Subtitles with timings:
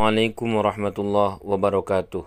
[0.00, 2.24] Assalamualaikum warahmatullahi wabarakatuh.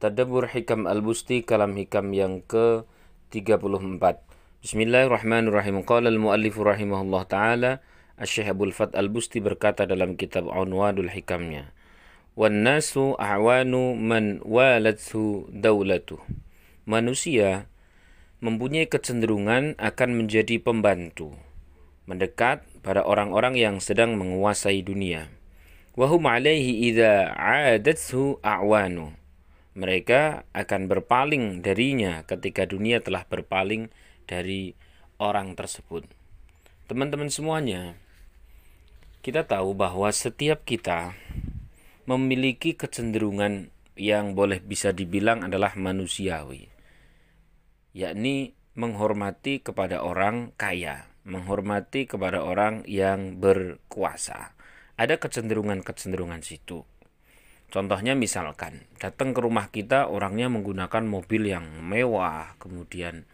[0.00, 4.16] Tadabbur Hikam Al-Busti kalam hikam yang ke-34.
[4.64, 5.84] Bismillahirrahmanirrahim.
[5.84, 7.84] Qala al-muallif rahimahullah taala
[8.16, 11.76] Asy-Syaikh Abdul Fat Al-Busti berkata dalam kitab Unwadul Hikamnya.
[12.32, 16.16] Wan nasu a'wanu man walathu daulatu.
[16.88, 17.68] Manusia
[18.40, 21.36] mempunyai kecenderungan akan menjadi pembantu,
[22.08, 25.28] mendekat pada orang-orang yang sedang menguasai dunia
[25.98, 29.12] wahum alaihi idza adathu a'wanu.
[29.72, 33.88] Mereka akan berpaling darinya ketika dunia telah berpaling
[34.28, 34.76] dari
[35.16, 36.04] orang tersebut.
[36.88, 37.96] Teman-teman semuanya
[39.24, 41.16] kita tahu bahwa setiap kita
[42.04, 46.72] memiliki kecenderungan yang boleh bisa dibilang adalah manusiawi
[47.92, 54.56] yakni menghormati kepada orang kaya menghormati kepada orang yang berkuasa
[54.96, 56.84] ada kecenderungan-kecenderungan situ.
[57.72, 63.24] Contohnya misalkan datang ke rumah kita orangnya menggunakan mobil yang mewah, kemudian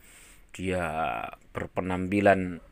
[0.54, 0.86] dia
[1.50, 2.62] berpenampilan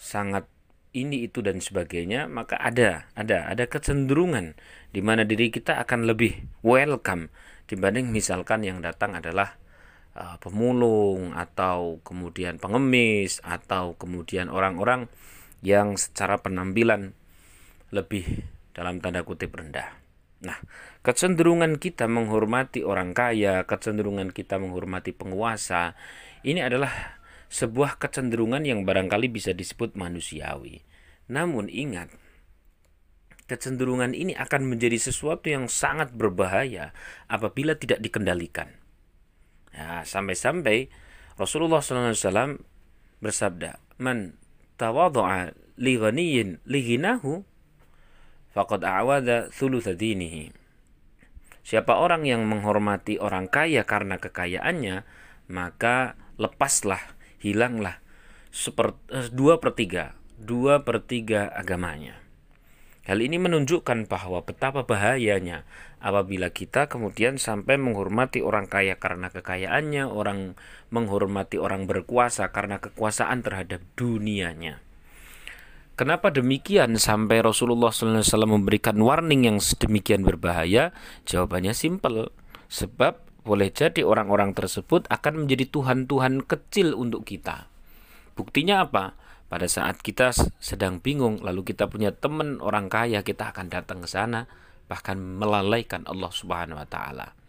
[0.00, 0.48] sangat
[0.96, 4.56] ini itu dan sebagainya, maka ada ada ada kecenderungan
[4.90, 7.28] di mana diri kita akan lebih welcome
[7.70, 9.60] dibanding misalkan yang datang adalah
[10.18, 15.06] uh, pemulung atau kemudian pengemis atau kemudian orang-orang
[15.62, 17.14] yang secara penampilan
[17.90, 20.00] lebih dalam tanda kutip rendah.
[20.40, 20.56] Nah,
[21.04, 25.92] kecenderungan kita menghormati orang kaya, kecenderungan kita menghormati penguasa,
[26.40, 27.20] ini adalah
[27.52, 30.80] sebuah kecenderungan yang barangkali bisa disebut manusiawi.
[31.28, 32.08] Namun ingat,
[33.50, 36.96] kecenderungan ini akan menjadi sesuatu yang sangat berbahaya
[37.28, 38.80] apabila tidak dikendalikan.
[39.74, 40.88] Ya, sampai-sampai
[41.36, 42.62] Rasulullah SAW
[43.18, 44.40] bersabda, "Man
[44.80, 46.80] tawadhu'a li ghaniyin li
[48.54, 50.54] faqad a'wada thulutha dinihi.
[51.60, 55.06] Siapa orang yang menghormati orang kaya karena kekayaannya,
[55.52, 57.02] maka lepaslah,
[57.38, 58.00] hilanglah
[58.50, 62.18] eh, dua per tiga, dua per tiga agamanya.
[63.10, 65.64] Hal ini menunjukkan bahwa betapa bahayanya
[65.98, 70.54] apabila kita kemudian sampai menghormati orang kaya karena kekayaannya, orang
[70.94, 74.78] menghormati orang berkuasa karena kekuasaan terhadap dunianya.
[76.00, 80.96] Kenapa demikian sampai Rasulullah SAW memberikan warning yang sedemikian berbahaya?
[81.28, 82.32] Jawabannya simpel.
[82.72, 87.68] Sebab boleh jadi orang-orang tersebut akan menjadi Tuhan-Tuhan kecil untuk kita.
[88.32, 89.12] Buktinya apa?
[89.52, 94.08] Pada saat kita sedang bingung, lalu kita punya teman orang kaya, kita akan datang ke
[94.08, 94.48] sana,
[94.88, 97.39] bahkan melalaikan Allah Subhanahu wa Ta'ala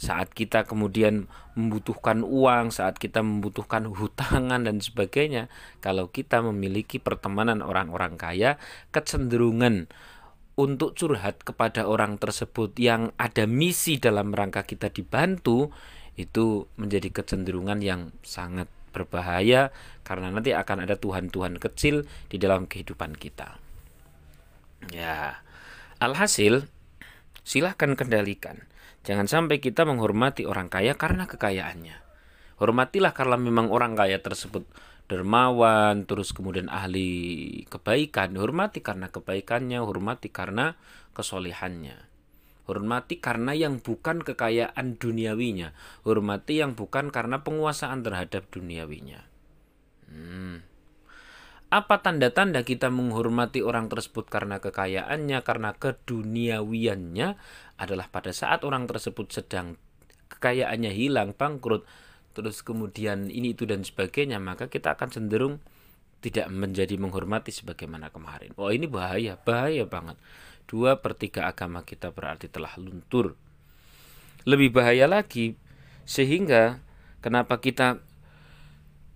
[0.00, 5.52] saat kita kemudian membutuhkan uang, saat kita membutuhkan hutangan dan sebagainya,
[5.84, 8.56] kalau kita memiliki pertemanan orang-orang kaya,
[8.96, 9.92] kecenderungan
[10.56, 15.68] untuk curhat kepada orang tersebut yang ada misi dalam rangka kita dibantu
[16.16, 19.68] itu menjadi kecenderungan yang sangat berbahaya
[20.00, 23.60] karena nanti akan ada tuhan-tuhan kecil di dalam kehidupan kita.
[24.96, 25.44] Ya,
[26.00, 26.64] alhasil
[27.44, 28.66] silahkan kendalikan
[29.00, 31.96] Jangan sampai kita menghormati orang kaya karena kekayaannya.
[32.60, 34.68] Hormatilah karena memang orang kaya tersebut
[35.08, 38.36] dermawan, terus kemudian ahli kebaikan.
[38.36, 40.76] Hormati karena kebaikannya, hormati karena
[41.16, 41.96] kesolehannya.
[42.68, 45.72] Hormati karena yang bukan kekayaan duniawinya.
[46.04, 49.24] Hormati yang bukan karena penguasaan terhadap duniawinya.
[50.12, 50.69] Hmm.
[51.70, 57.38] Apa tanda-tanda kita menghormati orang tersebut karena kekayaannya, karena keduniawiannya
[57.78, 59.78] adalah pada saat orang tersebut sedang
[60.34, 61.86] kekayaannya hilang, bangkrut,
[62.34, 65.62] terus kemudian ini itu dan sebagainya, maka kita akan cenderung
[66.18, 68.50] tidak menjadi menghormati sebagaimana kemarin.
[68.58, 70.18] Oh ini bahaya, bahaya banget.
[70.66, 73.38] Dua per tiga agama kita berarti telah luntur.
[74.42, 75.54] Lebih bahaya lagi,
[76.02, 76.82] sehingga
[77.22, 78.02] kenapa kita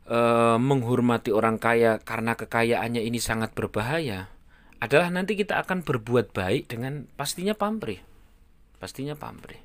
[0.09, 0.19] e,
[0.61, 4.29] menghormati orang kaya karena kekayaannya ini sangat berbahaya
[4.81, 8.05] adalah nanti kita akan berbuat baik dengan pastinya pamrih.
[8.77, 9.65] Pastinya pamrih.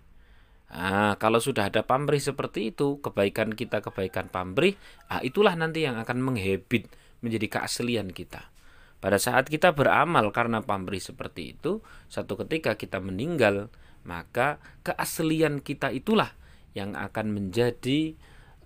[0.69, 4.77] Nah, kalau sudah ada pamrih seperti itu, kebaikan kita kebaikan pamrih,
[5.09, 6.87] ah itulah nanti yang akan menghebit
[7.25, 8.47] menjadi keaslian kita.
[8.99, 13.73] Pada saat kita beramal karena pamrih seperti itu, satu ketika kita meninggal,
[14.05, 16.35] maka keaslian kita itulah
[16.77, 18.13] yang akan menjadi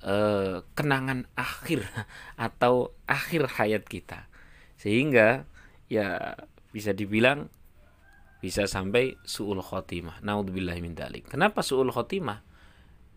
[0.03, 1.87] eh, kenangan akhir
[2.47, 4.27] atau akhir hayat kita.
[4.77, 5.47] Sehingga
[5.87, 6.35] ya
[6.75, 7.47] bisa dibilang
[8.43, 10.19] bisa sampai suul khotimah.
[10.19, 11.31] Naudzubillah min dalik.
[11.31, 12.43] Kenapa suul khotimah?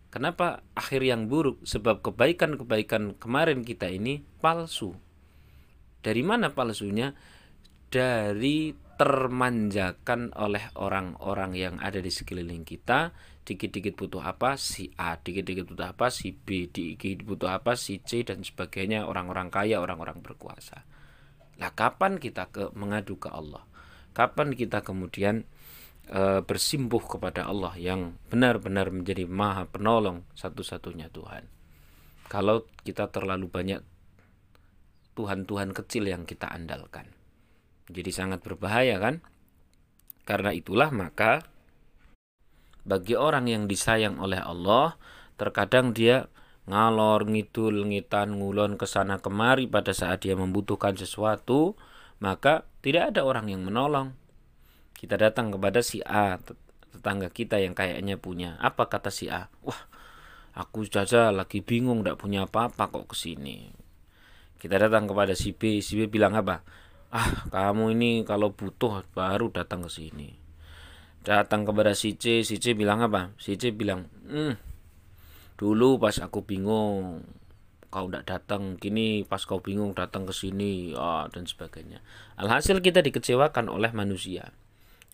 [0.07, 1.59] Kenapa akhir yang buruk?
[1.67, 4.95] Sebab kebaikan-kebaikan kemarin kita ini palsu.
[5.99, 7.11] Dari mana palsunya?
[7.91, 13.13] Dari termanjakan oleh orang-orang yang ada di sekeliling kita.
[13.45, 14.57] Dikit-dikit butuh apa?
[14.57, 15.15] Si A.
[15.21, 16.09] Dikit-dikit butuh apa?
[16.09, 16.67] Si B.
[16.67, 17.77] Dikit butuh apa?
[17.77, 19.05] Si C dan sebagainya.
[19.05, 20.83] Orang-orang kaya orang-orang berkuasa.
[21.61, 23.63] Lah kapan kita ke mengadu ke Allah?
[24.17, 25.45] Kapan kita kemudian
[26.09, 31.45] e, bersimpuh kepada Allah yang benar-benar menjadi maha penolong satu-satunya Tuhan?
[32.27, 33.81] Kalau kita terlalu banyak
[35.17, 37.16] Tuhan-Tuhan kecil yang kita andalkan
[37.87, 39.23] jadi sangat berbahaya kan?
[40.27, 41.47] Karena itulah maka
[42.87, 44.95] bagi orang yang disayang oleh Allah,
[45.35, 46.31] terkadang dia
[46.67, 51.75] ngalor ngidul ngitan ngulon ke sana kemari pada saat dia membutuhkan sesuatu,
[52.19, 54.15] maka tidak ada orang yang menolong.
[54.95, 56.39] Kita datang kepada si A,
[56.91, 58.55] tetangga kita yang kayaknya punya.
[58.59, 59.51] Apa kata si A?
[59.67, 59.81] Wah,
[60.55, 63.71] aku saja lagi bingung, tidak punya apa-apa kok ke sini.
[64.57, 66.63] Kita datang kepada si B, si B bilang apa?
[67.13, 70.29] Ah kamu ini kalau butuh baru datang ke sini.
[71.23, 73.35] Datang kepada si C si C bilang apa?
[73.39, 74.55] Si C bilang hmm,
[75.59, 77.23] dulu pas aku bingung
[77.87, 82.03] kau tidak datang kini pas kau bingung datang ke sini oh, dan sebagainya.
[82.35, 84.51] Alhasil kita dikecewakan oleh manusia.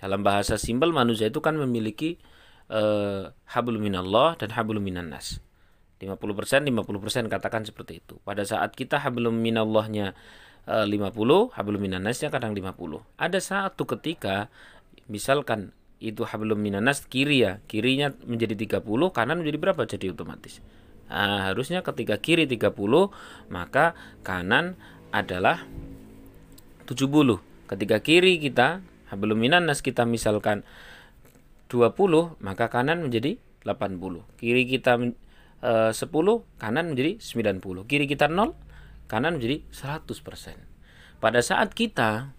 [0.01, 2.19] Dalam bahasa simpel manusia itu kan memiliki
[2.74, 5.40] uh, hablum minallah dan hablum minannas
[6.04, 8.19] 50% 50% katakan seperti itu.
[8.28, 10.12] Pada saat kita hablum minallahnya
[10.63, 14.48] 50 eh, hablum minannasnya kadang 50 ada satu ketika
[15.12, 18.83] misalkan itu hablum minannas kiri ya kirinya menjadi 30
[19.15, 19.88] kanan menjadi berapa?
[19.88, 20.60] Jadi otomatis.
[21.07, 22.75] Nah, harusnya ketika kiri 30
[23.48, 23.95] maka
[24.27, 24.75] kanan
[25.15, 25.63] adalah
[26.83, 27.39] 70
[27.71, 30.68] ketika kiri kita hablum minannas kita misalkan
[31.71, 31.95] 20
[32.44, 34.01] maka kanan menjadi 80
[34.36, 35.00] kiri kita
[35.63, 36.04] e, 10
[36.59, 38.51] kanan menjadi 90 kiri kita 0
[39.07, 40.09] kanan menjadi 100%.
[41.23, 42.35] Pada saat kita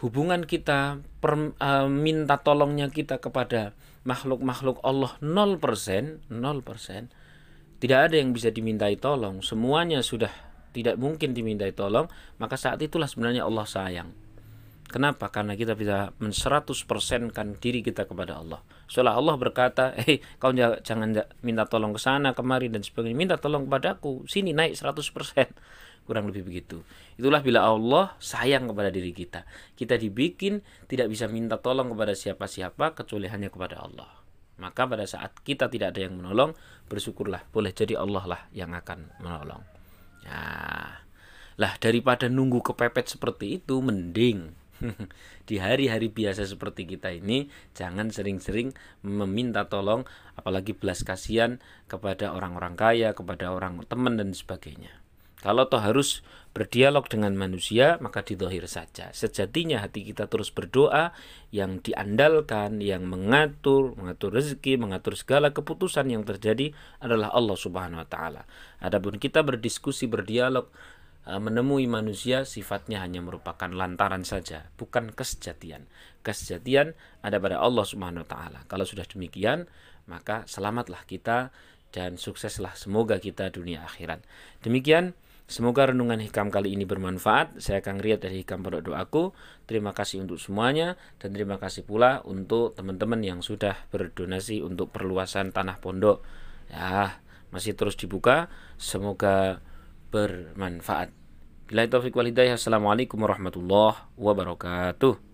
[0.00, 3.76] hubungan kita per, uh, minta tolongnya kita kepada
[4.08, 7.12] makhluk-makhluk Allah 0%, 0%,
[7.80, 10.32] tidak ada yang bisa dimintai tolong, semuanya sudah
[10.70, 12.06] tidak mungkin dimintai tolong,
[12.38, 14.10] maka saat itulah sebenarnya Allah sayang.
[14.90, 15.30] Kenapa?
[15.30, 16.34] Karena kita bisa men
[17.30, 18.58] kan diri kita kepada Allah.
[18.90, 21.14] Setelah Allah berkata, "Eh, hey, kau jangan
[21.46, 23.14] minta tolong ke sana, kemari dan sebagainya.
[23.14, 24.26] Minta tolong kepadaku.
[24.26, 25.54] Sini naik 100%."
[26.10, 26.82] Kurang lebih begitu.
[27.14, 29.46] Itulah bila Allah sayang kepada diri kita.
[29.78, 30.58] Kita dibikin
[30.90, 34.10] tidak bisa minta tolong kepada siapa-siapa kecuali hanya kepada Allah.
[34.58, 36.50] Maka pada saat kita tidak ada yang menolong,
[36.90, 37.46] bersyukurlah.
[37.54, 39.62] Boleh jadi Allah lah yang akan menolong.
[40.26, 40.42] Ya.
[41.62, 44.59] Lah daripada nunggu kepepet seperti itu mending
[45.48, 48.72] di hari-hari biasa seperti kita ini jangan sering-sering
[49.04, 55.00] meminta tolong apalagi belas kasihan kepada orang-orang kaya, kepada orang teman dan sebagainya.
[55.40, 56.20] Kalau toh harus
[56.52, 59.08] berdialog dengan manusia, maka didohir saja.
[59.16, 61.16] Sejatinya hati kita terus berdoa,
[61.48, 68.08] yang diandalkan, yang mengatur, mengatur rezeki, mengatur segala keputusan yang terjadi adalah Allah Subhanahu wa
[68.08, 68.42] taala.
[68.84, 70.68] Adapun kita berdiskusi, berdialog
[71.28, 75.84] menemui manusia sifatnya hanya merupakan lantaran saja, bukan kesejatian.
[76.24, 78.60] Kesejatian ada pada Allah Subhanahu wa taala.
[78.66, 79.68] Kalau sudah demikian,
[80.08, 81.52] maka selamatlah kita
[81.92, 84.24] dan sukseslah semoga kita dunia akhirat.
[84.64, 85.12] Demikian
[85.50, 87.58] Semoga renungan hikam kali ini bermanfaat.
[87.58, 89.34] Saya akan lihat dari hikam pondok doaku.
[89.66, 95.50] Terima kasih untuk semuanya dan terima kasih pula untuk teman-teman yang sudah berdonasi untuk perluasan
[95.50, 96.22] tanah pondok.
[96.70, 97.18] Ya,
[97.50, 98.46] masih terus dibuka.
[98.78, 99.58] Semoga
[100.10, 101.14] bermanfaat.
[101.70, 102.58] Bila taufik wal hidayah.
[102.58, 105.29] Assalamualaikum warahmatullahi wabarakatuh.